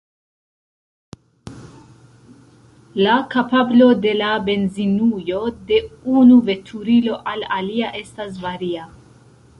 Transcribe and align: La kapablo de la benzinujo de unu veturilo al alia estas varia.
La 3.01 3.17
kapablo 3.35 3.91
de 4.07 4.15
la 4.23 4.31
benzinujo 4.49 5.43
de 5.69 5.79
unu 6.23 6.39
veturilo 6.51 7.21
al 7.35 7.49
alia 7.61 7.93
estas 8.05 8.45
varia. 8.49 8.93